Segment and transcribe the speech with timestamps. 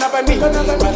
[0.00, 0.89] Banabani.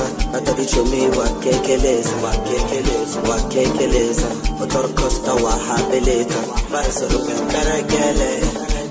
[0.00, 2.10] wakekeleza atalichomi wakekeleza.
[2.24, 4.26] Wakekeleza wakekeleza
[4.62, 6.40] otorkosta wahabeleza.
[6.72, 8.40] Barsorupenderegele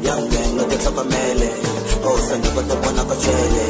[0.04, 1.50] yamnenotetlopamele
[2.06, 3.66] osenekotepona kochele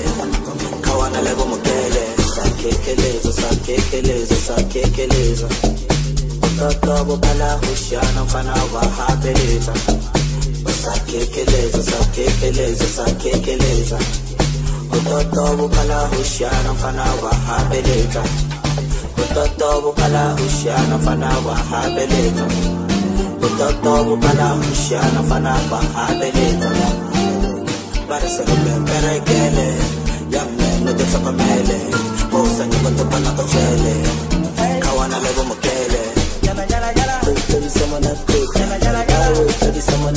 [0.81, 2.03] kawanalego mukele
[2.35, 5.47] sakekeleza sakekeleza sakekeleza.
[6.43, 9.73] Ototobo balahushana mfana wahabeleza.
[10.83, 13.99] Sakekeleza sakekeleza sakekeleza.
[14.97, 18.23] Utoto bukala hushana mfana wa habeleka
[19.33, 22.45] kala bukala hushana mfana wa habeleka
[23.45, 26.71] Utoto bukala hushana mfana wa habeleka
[28.09, 29.67] Barasa kupeperekele
[30.31, 31.79] Yamne nudosa kamele
[32.31, 33.95] Kusa nyugoto pala kochele
[34.79, 36.01] Kawana lebo mokele,
[36.47, 37.00] Yama yala yala
[37.51, 37.59] why
[39.41, 40.13] wait, chubby someone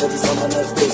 [0.00, 0.89] to be someone else.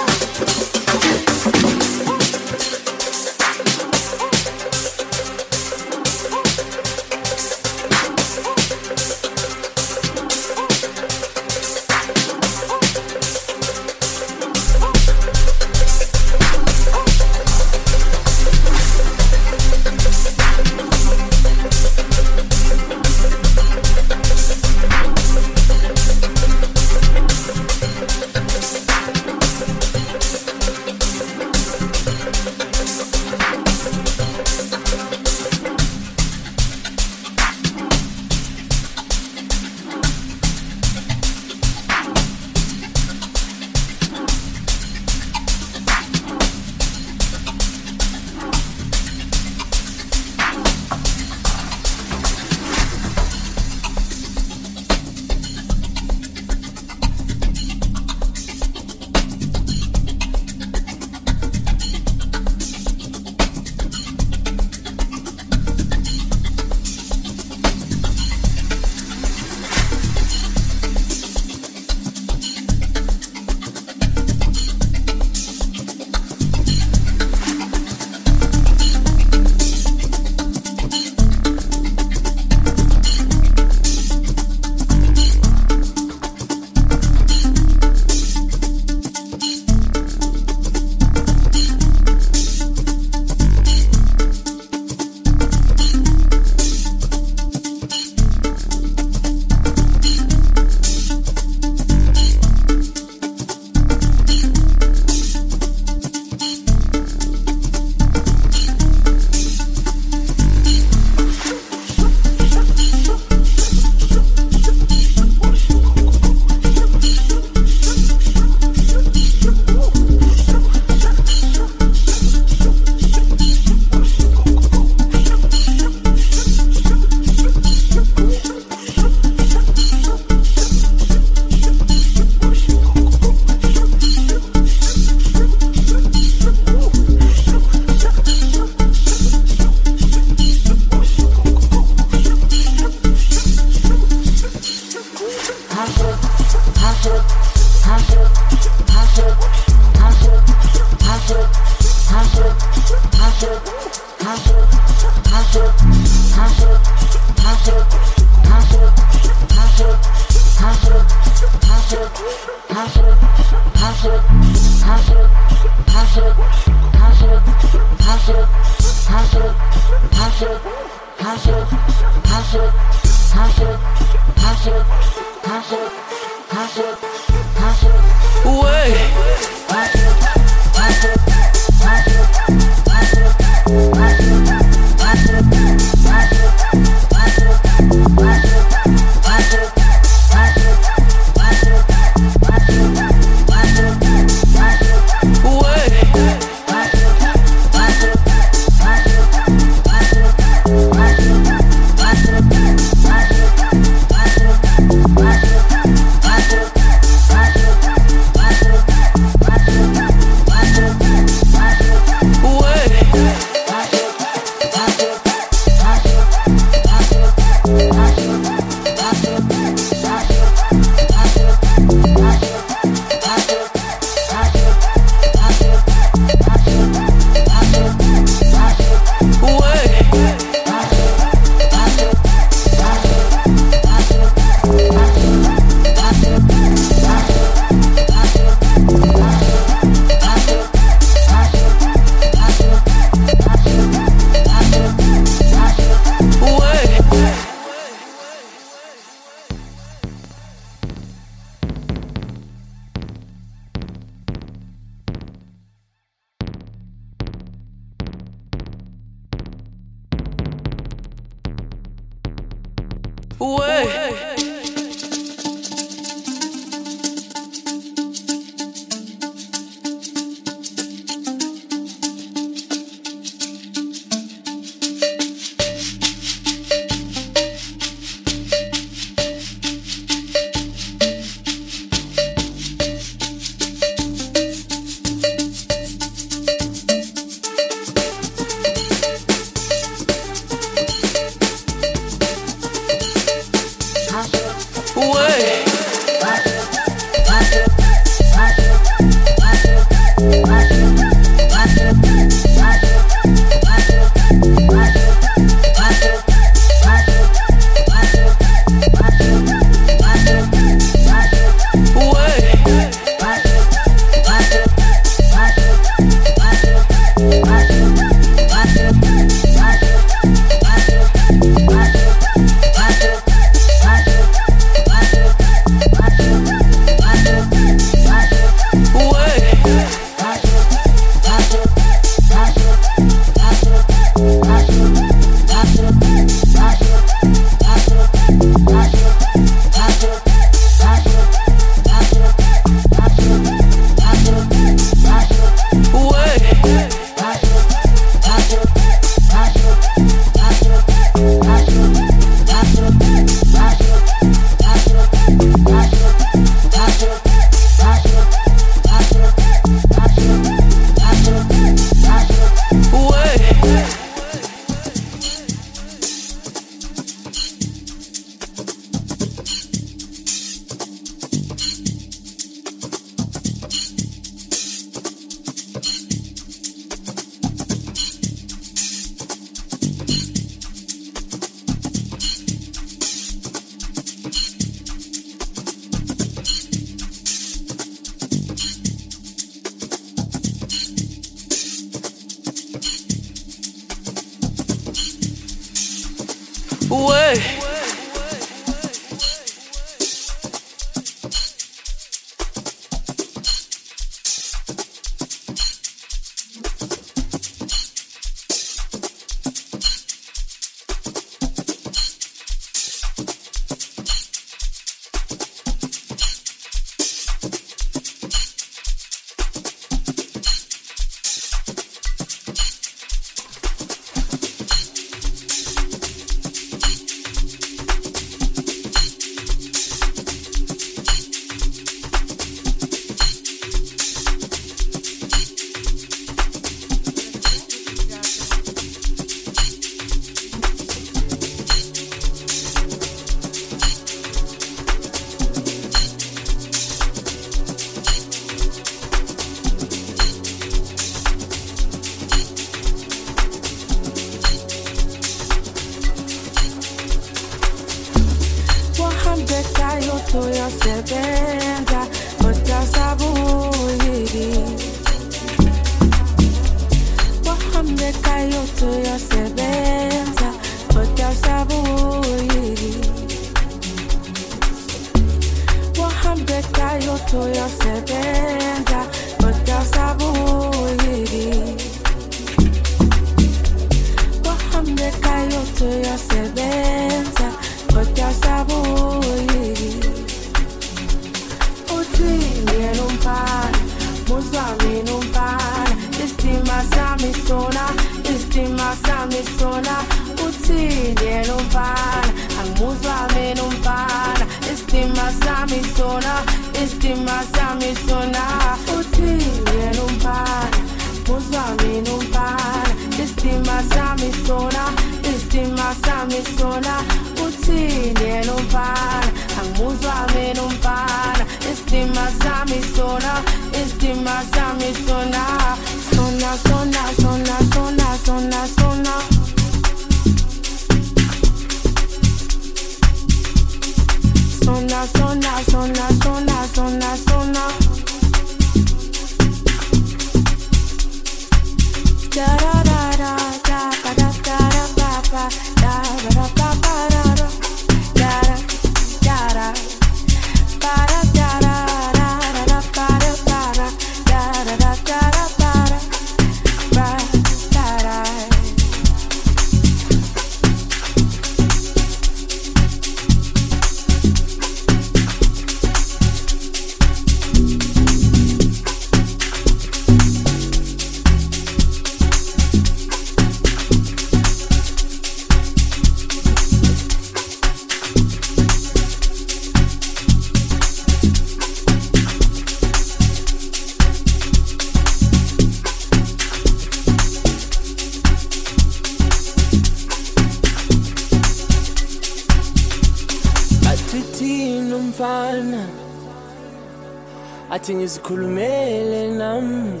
[597.90, 600.00] Athi ngizikhulumele nami.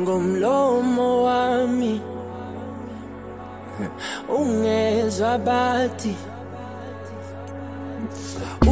[0.00, 2.00] Ngomlomo wami.
[4.28, 6.14] Ungezwa bathi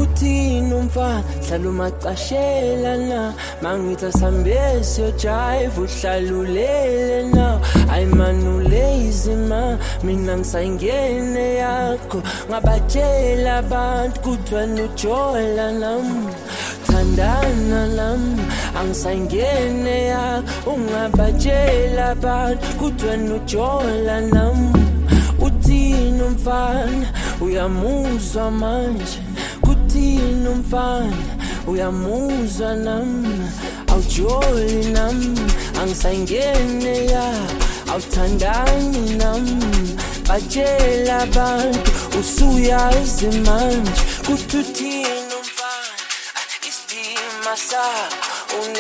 [0.01, 1.25] uthini umfana?
[1.47, 3.35] Hlala umacashela na?
[3.63, 7.61] Mangithi asambesi yojive uhlalulele na?
[7.93, 12.23] Ayimanulezi ma mina ngisayingene yakho.
[12.49, 16.07] Ngabatshela abantu kuthiwa nujola nam
[17.17, 18.37] dalam
[18.77, 24.73] Ang sanginaya Unga bajela bad Kutwenu cholanam
[25.39, 27.07] Kutinum fan
[27.41, 29.19] Uyamuza manje.
[29.61, 31.11] Kutinum fan
[31.67, 33.27] Uyamuza nam.
[33.91, 35.19] Awjolinam
[35.83, 37.27] Ang sanginaya
[37.91, 39.45] Awthandani nam.
[40.27, 41.75] Bajela bad
[42.19, 44.03] Usuyazi manje.
[44.27, 45.22] Kututinum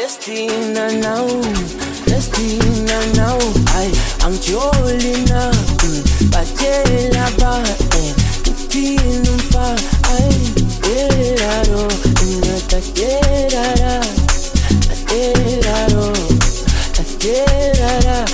[0.03, 1.27] Destina now,
[2.11, 3.39] destina now.
[3.79, 3.87] Ay,
[4.27, 7.63] ang tiyoli na, mm, patela ba,
[9.55, 9.79] pa.
[10.11, 10.35] Ay,
[10.91, 11.87] elaro,
[12.19, 14.03] ina taterara,
[14.91, 16.11] tateraro,
[16.99, 18.32] taterara.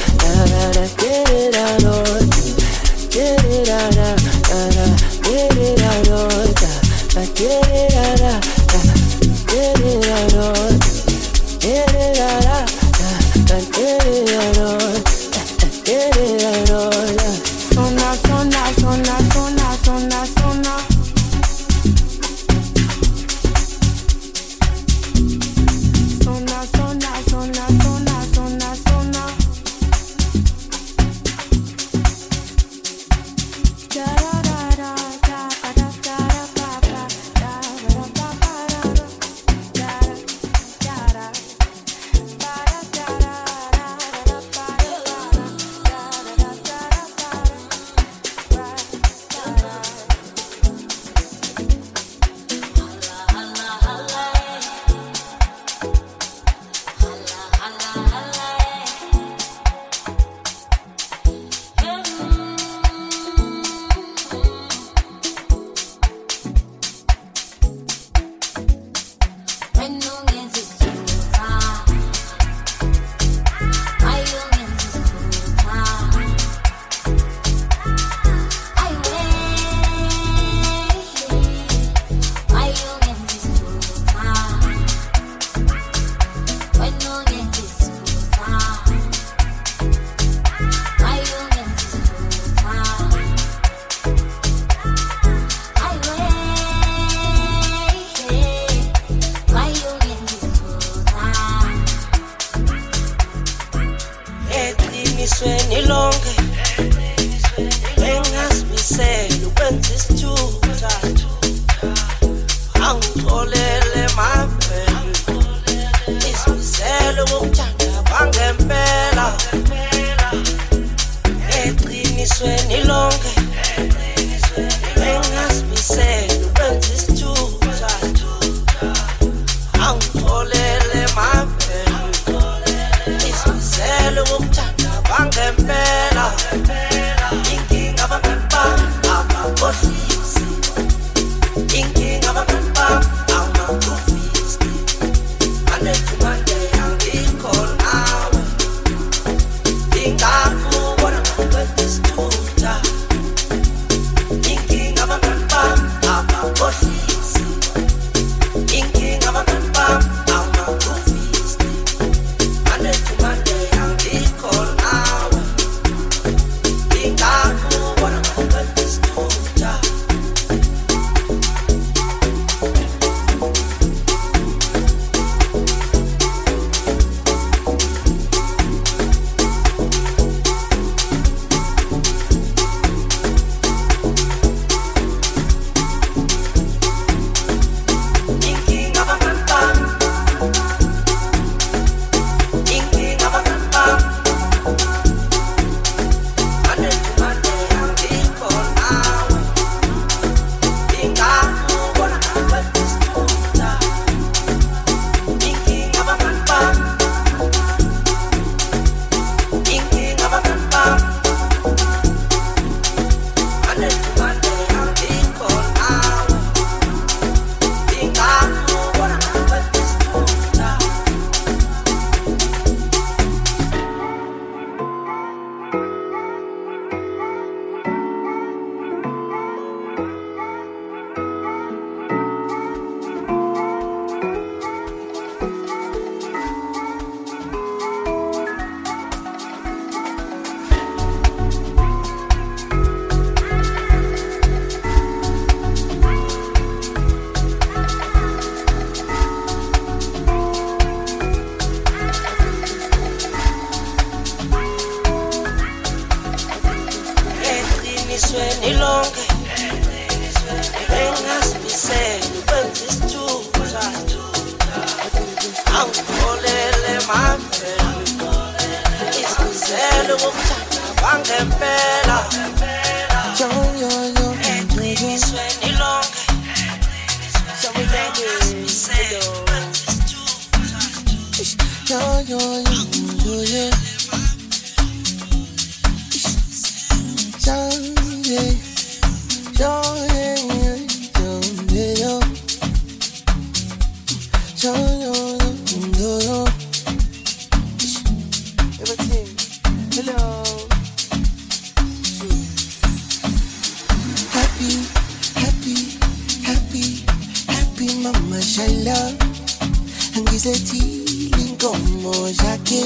[310.39, 312.83] Ngizethile inkomo zakhe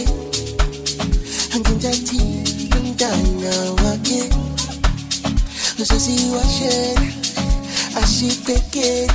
[1.54, 4.20] Angimthathile umntana wakhe
[5.80, 7.06] Uzosiwashela
[8.00, 9.12] asibhekele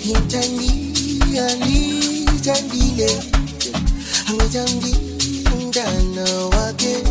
[0.00, 3.10] Ngithandile angithandile
[4.28, 7.01] Angithandile umntana wakhe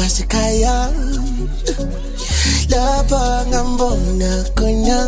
[0.00, 0.76] kwasekhaya
[2.72, 4.98] lapha ngambona khona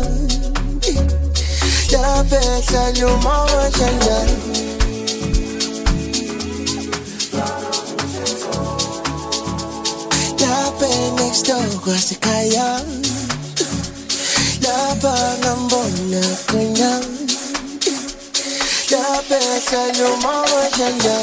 [1.93, 4.17] lapha ehlanye umawashana
[10.41, 12.67] lapha next door kwasekhaya
[14.61, 16.91] lapha ngambona khona
[18.91, 21.15] lapha ehlanye umawashana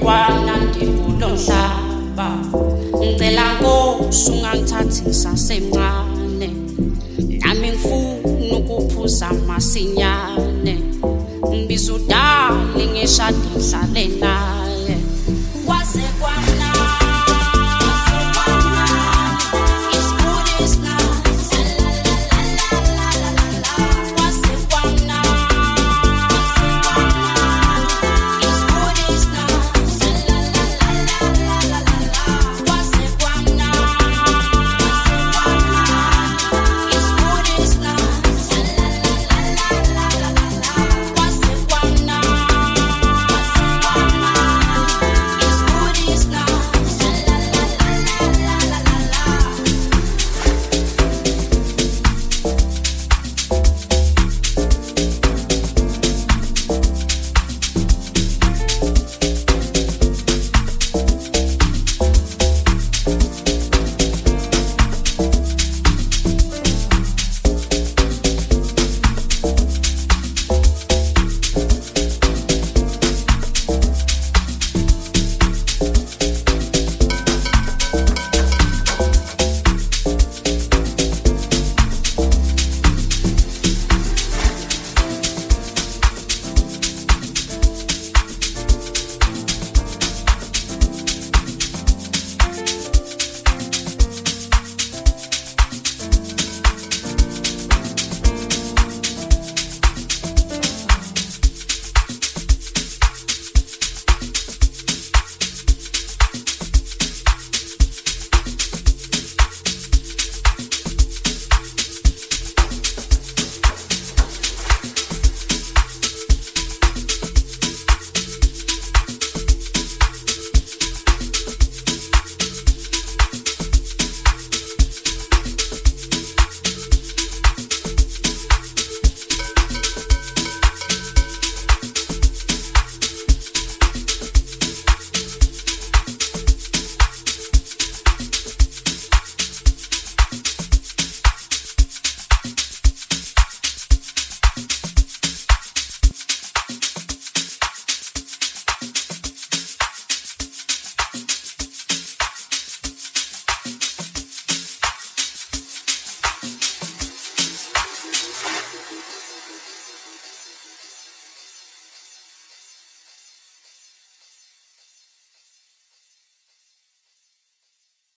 [0.00, 2.28] kwanandi kulomhlaba
[2.98, 6.48] ngicela ngosungangithathi sasemncane.
[7.40, 10.74] Nami ngifuna ukuphuza masinyane.
[11.48, 14.37] Ngibiza udali ngishade ngihlale naye